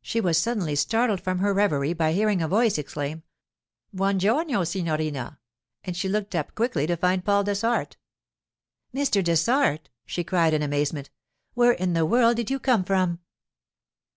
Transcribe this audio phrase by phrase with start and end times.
[0.00, 3.24] She was suddenly startled from her reverie by hearing a voice exclaim,
[3.92, 5.40] 'Buon giorno, signorina!'
[5.82, 7.96] and she looked up quickly to find Paul Dessart.
[8.94, 9.24] 'Mr.
[9.24, 11.10] Dessart!' she cried in amazement.
[11.54, 13.18] 'Where in the world did you come from?